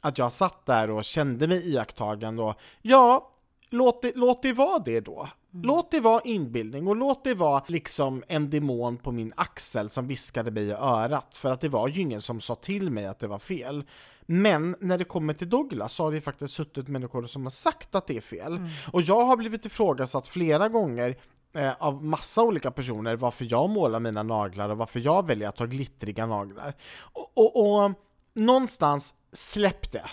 [0.01, 3.33] att jag satt där och kände mig iakttagande och ja,
[3.71, 5.29] låt det, låt det vara det då.
[5.63, 10.07] Låt det vara inbildning och låt det vara liksom en demon på min axel som
[10.07, 13.19] viskade mig i örat för att det var ju ingen som sa till mig att
[13.19, 13.85] det var fel.
[14.27, 17.95] Men när det kommer till Douglas så har det faktiskt suttit människor som har sagt
[17.95, 18.61] att det är fel.
[18.93, 21.17] Och jag har blivit ifrågasatt flera gånger
[21.79, 25.67] av massa olika personer varför jag målar mina naglar och varför jag väljer att ha
[25.67, 26.75] glittriga naglar.
[26.99, 27.93] Och, och, och
[28.35, 30.11] någonstans, släpp det.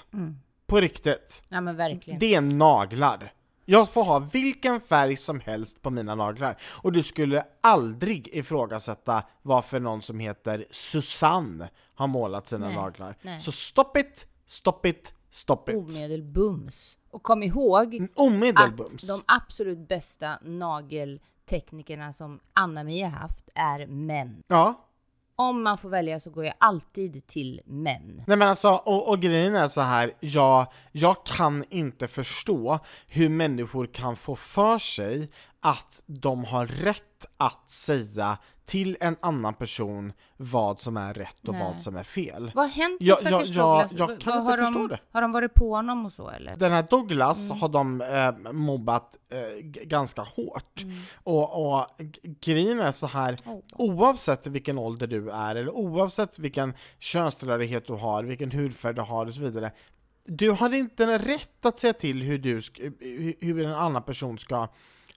[0.68, 1.44] På riktigt.
[1.50, 2.20] Ja men verkligen.
[2.20, 3.34] Det är naglar.
[3.66, 9.24] Jag får ha vilken färg som helst på mina naglar och du skulle aldrig ifrågasätta
[9.42, 13.18] varför någon som heter Susanne har målat sina Nej, naglar.
[13.22, 13.42] nej.
[13.42, 15.76] Så stop it, stop it, stop it.
[15.76, 16.98] Omedelbums.
[17.12, 18.96] Och kom ihåg Omedelbums.
[18.96, 20.40] att de absolut bästa
[21.52, 24.44] nagelteknikerna som Anna-Mia haft är män.
[24.48, 24.80] Ja.
[25.36, 28.24] Om man får välja så går jag alltid till män.
[28.28, 33.30] Nej men alltså, och, och grejen är så här, jag, jag kan inte förstå hur
[33.30, 35.30] människor kan få för sig
[35.60, 41.54] att de har rätt att säga till en annan person vad som är rätt och
[41.54, 41.64] Nej.
[41.64, 42.52] vad som är fel.
[42.56, 44.10] Vad har hänt med Ja, stackars ja, ja, Douglas?
[44.10, 45.00] jag kan inte förstå de, det.
[45.12, 46.56] Har de varit på honom och så eller?
[46.58, 47.62] Den här Douglas Mm.
[47.62, 50.84] har de eh, mobbat eh, ganska hårt.
[50.84, 50.96] Mm.
[51.24, 51.88] Och, och
[52.42, 53.60] grejen är så här, Oh.
[53.78, 59.26] oavsett vilken ålder du är, eller oavsett vilken könstillhörighet du har, vilken hudfärg du har
[59.26, 59.72] och så vidare.
[60.26, 62.62] Du har inte rätt att säga till hur, du
[63.42, 64.68] hur en annan person ska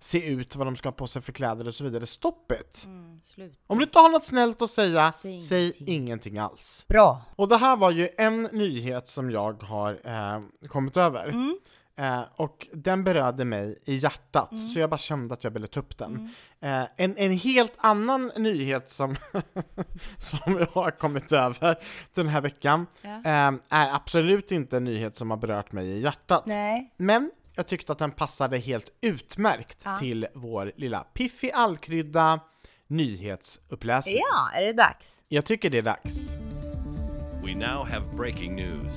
[0.07, 2.07] se ut, vad de ska ha på sig för kläder och så vidare.
[2.07, 2.83] Stopp it!
[2.87, 3.21] Mm.
[3.66, 5.95] Om du inte har något snällt att säga, Säg säg ingenting.
[5.95, 6.85] ingenting alls.
[6.88, 7.23] Bra.
[7.37, 11.29] Och det här var ju en nyhet som jag har eh, kommit över.
[11.29, 11.59] Mm.
[11.99, 15.81] Eh, och den berörde mig i hjärtat, så jag bara kände att jag ville ta
[15.81, 16.35] upp den.
[16.61, 19.16] Eh, en, en helt annan nyhet som,
[20.19, 21.79] som jag har kommit över
[22.14, 23.11] den här veckan Ja.
[23.11, 26.42] eh, är absolut inte en nyhet som har berört mig i hjärtat.
[26.47, 26.95] Nej.
[26.97, 29.99] Men jag tyckte att den passade helt utmärkt Ja.
[29.99, 32.40] till vår lilla Piffi Allkrydda
[32.87, 34.16] nyhetsuppläsning.
[34.33, 35.25] Ja, är det dags?
[35.29, 36.37] Jag tycker det är dags.
[37.45, 38.95] We now have breaking news.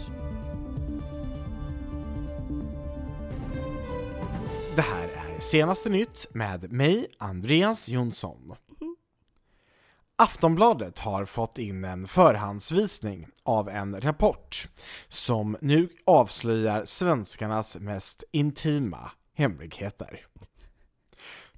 [4.76, 8.56] Det här är senaste nytt med mig, Andreas Jonsson.
[10.22, 14.68] Aftonbladet har fått in en förhandsvisning av en rapport
[15.08, 20.26] som nu avslöjar svenskarnas mest intima hemligheter.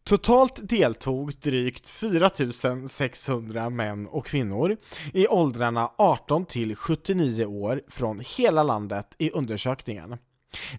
[0.04, 4.78] Totalt deltog drygt 4600 män och kvinnor
[5.13, 10.17] i åldrarna 18 till 79 år från hela landet i undersökningen.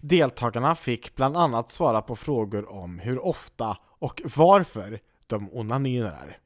[0.01, 6.37] Deltagarna fick bland annat svara på frågor om hur ofta och varför de onanerar.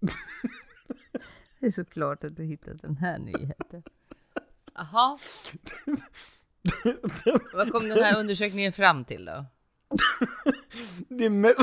[1.60, 3.82] Det är såklart att du hittat den här nyheten.
[4.74, 5.18] Jaha.
[7.54, 9.46] Vad kom den här undersökningen fram till då?
[11.08, 11.58] Det, mest,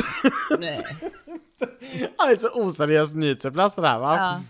[0.59, 0.97] Nej.
[2.17, 4.15] Ja, det är så oseriös nyhetsuppläsare det här va?
[4.17, 4.43] Ja.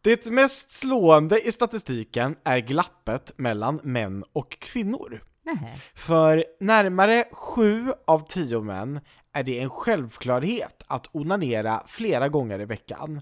[0.00, 5.22] Det mest slående i statistiken är glappet mellan män och kvinnor.
[5.44, 5.78] Nähä.
[5.94, 9.00] För närmare sju av tio män
[9.32, 13.20] är det en självklarhet att onanera flera gånger i veckan.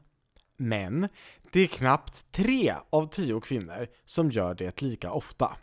[0.56, 1.08] Men
[1.52, 5.56] det är knappt tre av tio kvinnor som gör det lika ofta.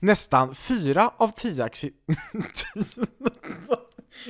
[0.00, 1.94] Nästan fyra av tio kvinnor...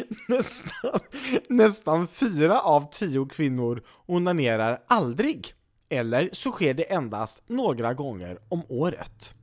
[0.29, 1.01] nästan,
[1.49, 5.55] nästan fyra av tio kvinnor onanerar aldrig.
[5.89, 9.35] Eller så sker det endast några gånger om året.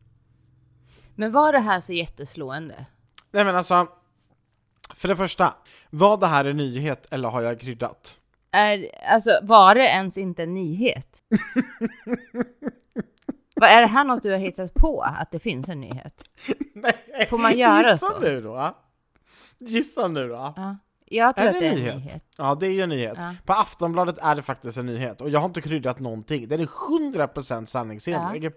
[1.15, 2.85] Men var det här så jätteslående?
[3.31, 3.87] Nej men alltså,
[4.95, 5.53] för det första,
[5.89, 8.15] var det här en nyhet eller har jag kryddat?
[8.51, 11.23] Är, alltså, var det ens inte en nyhet?
[13.55, 16.23] Vad Är det här något du har hittat på, att det finns en nyhet?
[16.73, 18.19] Nej, Får man göra gissa så?
[18.19, 18.71] nu då.
[19.59, 20.53] Gissa nu då.
[20.55, 20.77] Ja.
[21.05, 21.95] Jag tror Är att det är en nyhet?
[21.95, 22.23] nyhet.
[22.37, 23.13] Ja, det är ju en nyhet.
[23.17, 23.35] Ja.
[23.45, 26.47] På Aftonbladet är det faktiskt en nyhet, och jag har inte kryddat någonting.
[26.47, 28.51] Den är 100% sanningsenlig.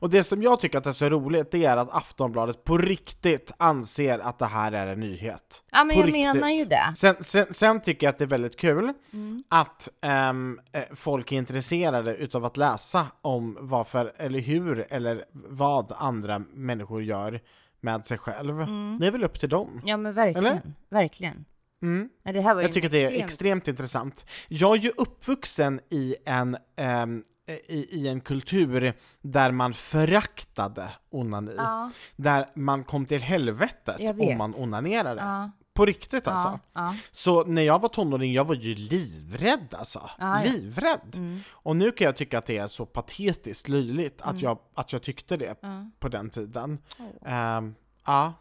[0.00, 3.52] Och det som jag tycker att är så roligt, det är att Aftonbladet på riktigt
[3.56, 5.62] anser att det här är en nyhet.
[5.72, 6.92] Ja, men På jag menar ju det.
[6.96, 9.42] Sen, sen, sen tycker jag att det är väldigt kul Mm.
[9.48, 15.92] att ehm, eh, folk är intresserade utav att läsa om varför, eller hur, eller vad
[15.96, 17.40] andra människor gör
[17.80, 18.56] med sig själv.
[19.00, 19.80] Det är väl upp till dem.
[19.84, 20.46] Ja, men verkligen.
[20.46, 20.62] Eller?
[20.90, 21.44] Verkligen.
[21.82, 22.08] Mm.
[22.24, 24.26] Ju Jag tycker att det är extremt- extremt intressant.
[24.48, 31.54] Jag är ju uppvuxen i en, ehm, i, i en kultur där man föraktade onani.
[31.56, 35.20] Ja, Där man kom till helvetet om man onanerade.
[35.20, 36.48] ja, På riktigt alltså.
[36.48, 36.94] ja, ja.
[37.10, 40.10] Så när jag var tonåring, jag var ju livrädd alltså.
[40.18, 40.50] Ja, ja.
[40.52, 41.16] Livrädd!
[41.16, 41.40] Mm.
[41.50, 45.02] Och nu kan jag tycka att det är så patetiskt löjligt att, jag, att jag
[45.02, 45.90] tyckte det Ja.
[45.98, 46.78] på den tiden.
[47.26, 47.74] Ehm,
[48.06, 48.32] ja.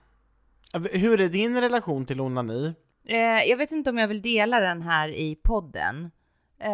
[0.92, 2.74] Hur är din relation till onani?
[3.10, 6.12] Eh, jag vet inte om jag vill dela den här i podden.
[6.60, 6.70] Eh,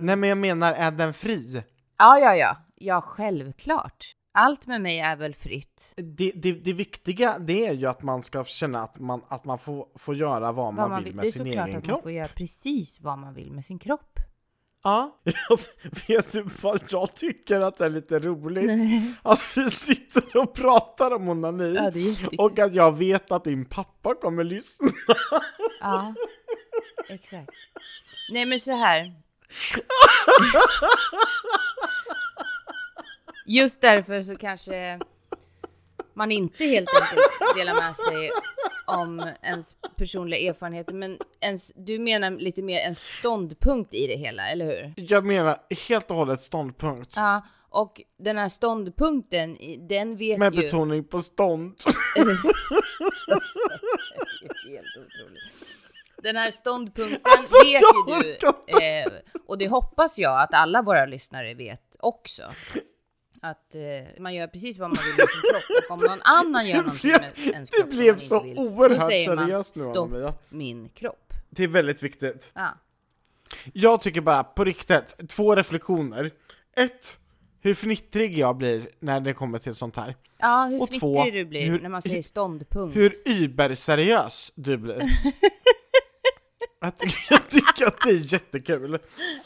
[0.00, 1.62] Nej men jag menar, är den fri?
[1.98, 2.56] Ja, ja, ja.
[2.74, 4.04] Ja, självklart.
[4.34, 5.94] Allt med mig är väl fritt.
[5.96, 9.58] Det, det, det viktiga det är ju att man ska känna att man, att man
[9.58, 11.14] får, får göra vad man, Vad man vill vill.
[11.16, 12.02] med Det är sin såklart egen att man kropp.
[12.02, 14.18] får göra precis vad man vill med sin kropp.
[14.82, 15.18] Ja,
[16.08, 18.64] vet du vad jag tycker att det är lite roligt?
[18.66, 19.14] Nej.
[19.22, 21.92] Alltså vi sitter och pratar om onani Ja,
[22.38, 24.88] och att jag vet att din pappa kommer lyssna.
[25.80, 26.14] Ja,
[27.08, 27.50] exakt.
[28.32, 29.04] Nej, men så här.
[33.50, 34.98] Just därför så kanske
[36.14, 38.30] man inte helt enkelt delar med sig
[38.86, 44.50] om ens personliga erfarenheter, men ens, du menar lite mer en ståndpunkt i det hela,
[44.50, 44.94] eller hur?
[44.96, 45.56] Jag menar
[45.88, 47.12] helt och hållet ståndpunkt.
[47.16, 49.58] Ja, och den här ståndpunkten,
[49.88, 50.62] den vet Med ju...
[50.62, 51.74] betoning på stånd.
[54.68, 55.78] Helt otroligt.
[56.22, 58.46] Den här ståndpunkten Alltså, vet ju du,
[58.84, 59.12] eh,
[59.46, 62.42] och det hoppas jag att alla våra lyssnare vet också.
[63.42, 66.68] Att eh, man gör precis vad man vill med sin kropp och om någon annan
[66.68, 69.96] gör någonting med ens det kropp som blev man så vill, oerhört seriöst nu, stopp
[69.96, 70.34] Anna-Mia.
[70.48, 71.32] min kropp.
[71.50, 72.52] Det är väldigt viktigt.
[72.54, 72.68] Ja.
[73.72, 76.30] Jag tycker bara på riktigt, två reflektioner.
[76.76, 77.20] Ett,
[77.60, 80.16] hur fnittrig jag blir när det kommer till sånt här.
[80.38, 82.96] Ja, hur Och två, fnittrig du blir hur- när man säger ståndpunkt.
[82.96, 85.02] Hur überseriös du blir.
[86.80, 88.98] jag, tycker, jag tycker att det är jättekul.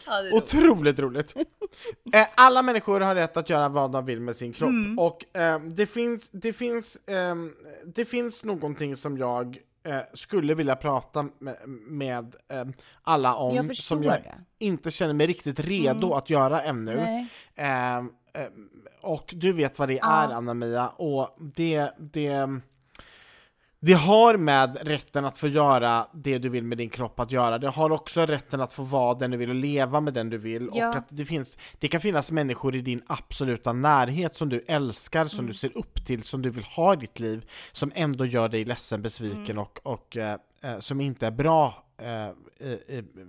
[0.06, 0.42] Ja, det är roligt.
[0.54, 1.34] Otroligt roligt.
[2.12, 4.68] Eh, Alla människor har rätt att göra vad de vill med sin kropp.
[4.70, 4.98] Mm.
[4.98, 7.52] Och eh, det finns, det finns, ehm,
[7.86, 11.56] det finns någonting som jag eh, skulle vilja prata med,
[11.88, 14.34] med ehm, alla om, Jag som jag det.
[14.58, 16.98] inte känner mig riktigt redo att göra ännu.
[17.56, 18.68] Ehm, ehm,
[19.00, 22.60] och du vet vad det är, Anna-Mia, och det, det,
[23.84, 27.58] det har med rätten att få göra det du vill med din kropp att göra.
[27.58, 30.38] Det har också rätten att få vara den du vill och leva med den du
[30.38, 30.70] vill.
[30.74, 30.88] Ja.
[30.88, 35.26] Och att det, finns, det kan finnas människor i din absoluta närhet som du älskar,
[35.26, 35.46] som Mm.
[35.46, 38.64] du ser upp till, som du vill ha i ditt liv, som ändå gör dig
[38.64, 39.58] ledsen, besviken Mm.
[39.58, 41.84] och, och eh, eh, som inte är bra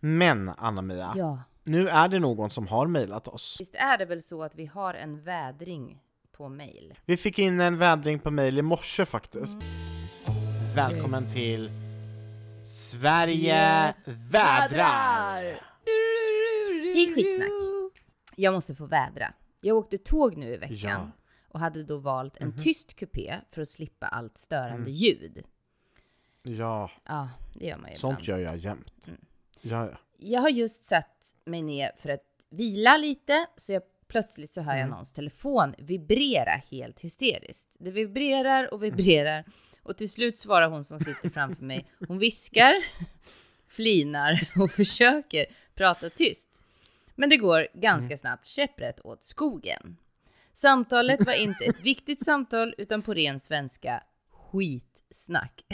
[0.00, 1.38] Men Anna-Mia, Ja.
[1.68, 3.56] Nu är det någon som har mejlat oss.
[3.60, 6.02] Visst är det väl så att vi har en vädring
[6.32, 6.94] på mejl?
[7.06, 9.62] Vi fick in en vädring på mejl i morse faktiskt.
[10.76, 11.70] Välkommen till
[12.64, 15.42] Sverige vädrar!
[16.94, 17.50] Hej skitsnack!
[18.36, 19.32] Jag måste få vädra.
[19.60, 21.10] Jag åkte tåg nu i veckan Ja.
[21.48, 24.92] Och hade då valt en tyst kupé för att slippa allt störande Mm.
[24.92, 25.44] ljud.
[26.42, 28.40] Ja, Ja, det gör man ju sånt ibland.
[28.40, 29.08] gör jag jämt.
[29.08, 29.20] Mm.
[29.60, 29.96] Ja, ja.
[30.20, 34.72] Jag har just satt mig ner för att vila lite, så jag plötsligt så hör
[34.72, 34.90] jag Mm.
[34.90, 37.68] någons telefon vibrera helt hysteriskt.
[37.78, 39.44] Det vibrerar och vibrerar
[39.82, 41.90] och till slut svarar hon som sitter framför mig.
[42.08, 42.72] Hon viskar,
[43.68, 46.48] flinar och försöker prata tyst.
[47.14, 49.96] Men det går ganska snabbt käpprätt åt skogen.
[50.52, 54.02] Samtalet var inte ett viktigt samtal utan på ren svenska
[54.32, 55.64] skitsnack.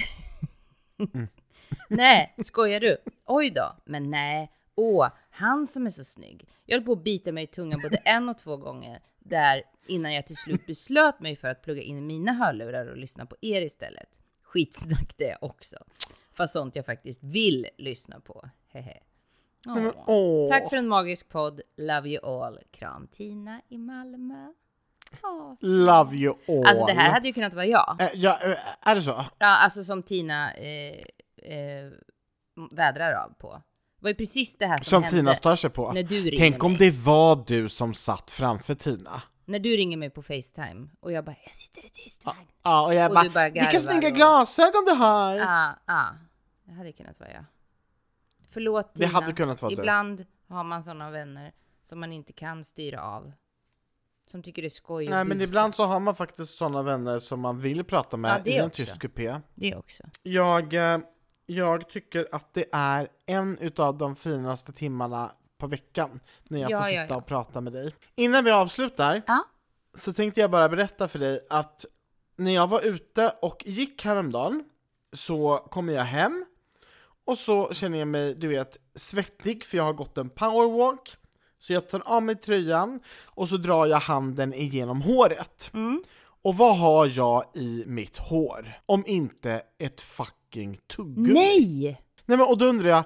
[1.89, 2.97] nej, skojar du?
[3.25, 4.51] Oj då, men nej.
[4.75, 6.49] Åh, han som är så snygg.
[6.67, 10.15] Jag höll på att bita mig i tungan både en och två gånger där innan
[10.15, 13.63] jag till slut beslöt mig för att plugga in mina hörlurar och lyssna på er
[13.63, 14.09] istället.
[14.43, 15.77] Skitsnack det också.
[16.33, 18.49] Fast sånt jag faktiskt vill lyssna på.
[18.69, 19.01] Hehe.
[19.69, 19.93] Åh.
[20.07, 20.49] åh.
[20.49, 21.61] Tack för en magisk podd.
[21.77, 22.59] Love you all.
[22.71, 24.53] Kram Tina i Malmö.
[25.23, 25.55] Åh.
[25.61, 26.67] Love you all.
[26.67, 27.97] Alltså det här hade ju kunnat vara jag.
[28.01, 29.25] Eh, ja, eh, är det så?
[29.39, 31.05] Ja, alltså som Tina eh,
[31.45, 31.91] eh,
[32.71, 33.53] vädrar av på.
[33.99, 35.93] Det var ju precis det här som, Som hände Tina stör sig på?
[35.93, 36.79] när du ringer Tänk om mig.
[36.79, 39.23] det var du som satt framför Tina?
[39.45, 42.39] När du ringer mig på Facetime och jag bara “jag sitter i tyst vagn”.
[42.63, 45.37] Ja, och jag Och bara, du bara vilka snygga och- glasögon du har!
[45.37, 46.07] Ja, ja.
[46.65, 47.45] Det hade kunnat vara jag.
[48.49, 49.21] Förlåt Det Tina.
[49.21, 49.81] hade kunnat vara du.
[49.83, 53.33] Ibland har man sådana vänner som man inte kan styra av.
[54.27, 57.41] Som tycker det är skoj Nej men ibland så har man faktiskt sådana vänner som
[57.41, 58.77] man vill prata med Ja, det i en också.
[58.77, 59.41] tyst kupé.
[59.55, 60.03] Det också.
[60.23, 60.99] Jag, eh,
[61.47, 66.83] jag tycker att det är en utav de finaste timmarna på veckan när jag Ja,
[66.83, 67.17] får ja, sitta ja.
[67.19, 67.95] och prata med dig.
[68.15, 69.45] Innan vi avslutar Ja.
[69.95, 71.85] så tänkte jag bara berätta för dig att
[72.37, 74.65] när jag var ute och gick häromdagen
[75.13, 76.45] så kommer jag hem
[77.27, 81.17] och så känner jag mig, du vet, svettig för jag har gått en powerwalk.
[81.59, 85.71] Så jag tar av mig tröjan och så drar jag handen igenom håret.
[85.75, 86.03] Mm.
[86.43, 88.73] Och vad har jag i mitt hår?
[88.87, 90.01] Om inte ett
[90.55, 91.33] fucking tuggummi?
[91.33, 92.01] Nej!
[92.27, 93.05] Nej men och då undrar jag,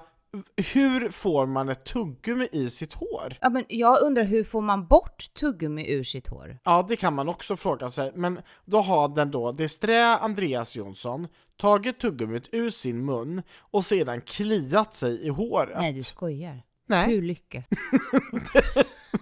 [0.74, 3.36] hur får man ett tuggummi i sitt hår?
[3.40, 6.58] Ja, men jag undrar hur får man bort tuggummi ur sitt hår?
[6.64, 11.28] Ja, det kan man också fråga sig, men då har den då, Desträ Andreas Jonsson,
[11.56, 15.78] tagit tuggummit ur sin mun och sedan kliat sig i håret.
[15.78, 16.62] Nej, du skojar.
[16.86, 17.06] Nej.
[17.06, 17.64] Hur lyckas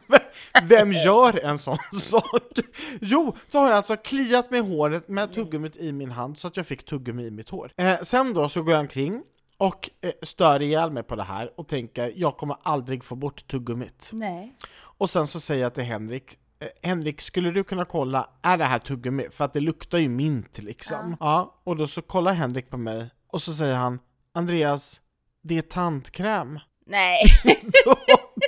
[0.63, 2.59] Vem gör en sån sak?
[3.01, 6.49] Jo, då har jag alltså kliat mig i håret med tuggummit i min hand så
[6.49, 7.73] att jag fick tuggummi i mitt hår.
[7.77, 9.23] Eh, sen då så går jag omkring
[9.59, 13.47] och eh, stör ihjäl mig på det här och tänker jag kommer aldrig få bort
[13.49, 14.11] tuggummit.
[14.13, 14.57] Nej.
[14.79, 18.65] Och sen så säger jag till Henrik eh, Henrik, skulle du kunna kolla, är det
[18.65, 19.29] här tuggummi?
[19.31, 21.17] För att det luktar ju mint liksom.
[21.21, 21.61] Ja.
[21.65, 23.99] och då så kollar Henrik på mig och så säger han
[24.35, 25.01] Andreas,
[25.43, 26.59] det är tandkräm.
[26.87, 27.19] Nej.
[27.85, 27.95] då,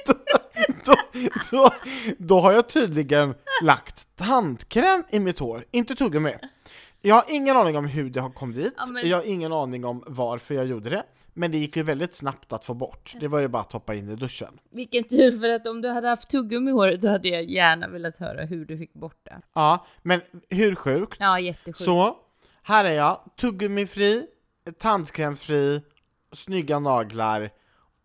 [0.06, 0.38] då,
[0.84, 0.94] då,
[1.50, 1.70] då,
[2.18, 6.34] då har jag tydligen lagt tandkräm i mitt hår, inte tuggummi.
[7.00, 9.52] Jag har ingen aning om hur det har kommit dit, Ja, men- jag har ingen
[9.52, 11.02] aning om varför jag gjorde det,
[11.34, 13.14] men det gick ju väldigt snabbt att få bort.
[13.20, 14.58] Det var ju bara att hoppa in i duschen.
[14.70, 17.88] Vilken tur, för att om du hade haft tuggummi i håret så hade jag gärna
[17.88, 19.36] velat höra hur du fick bort det.
[19.54, 21.16] Ja, men hur sjukt?
[21.20, 21.78] Ja, jättesjukt.
[21.78, 22.16] Så,
[22.62, 24.26] här är jag, tuggummifri,
[24.78, 25.82] tandkrämsfri,
[26.32, 27.50] snygga naglar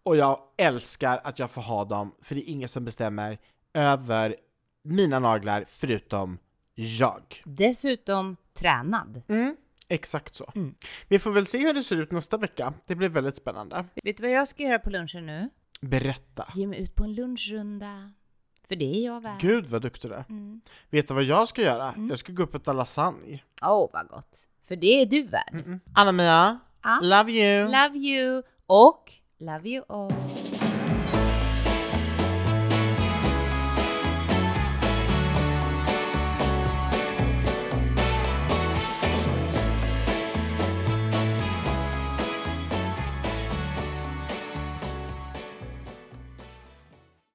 [0.03, 3.37] och jag älskar att jag får ha dem, för det är ingen som bestämmer
[3.73, 4.35] över
[4.83, 6.37] mina naglar förutom
[6.75, 7.41] jag.
[7.45, 9.21] Dessutom tränad.
[9.27, 9.55] Mm,
[9.87, 10.51] exakt så.
[10.55, 10.75] Mm.
[11.07, 12.73] Vi får väl se hur det ser ut nästa vecka.
[12.87, 13.85] Det blir väldigt spännande.
[14.03, 15.49] Vet du vad jag ska göra på lunchen nu?
[15.81, 16.47] Berätta.
[16.55, 18.11] Ge mig ut på en lunchrunda.
[18.67, 19.39] För det är jag värd.
[19.41, 20.25] Gud vad duktig du är.
[20.29, 20.61] Mm.
[20.89, 21.93] Vet du vad jag ska göra?
[22.09, 23.39] Jag ska gå upp och äta lasagne.
[23.61, 24.43] Åh, vad gott.
[24.67, 25.79] För det är du värd.
[25.95, 26.99] Anna-Mia, Ja.
[27.03, 27.65] love you!
[27.65, 29.11] Love you och
[29.43, 30.52] love you all.